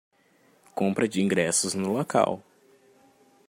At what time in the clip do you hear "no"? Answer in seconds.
1.75-1.91